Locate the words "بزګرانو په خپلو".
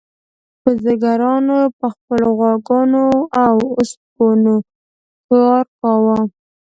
0.61-2.27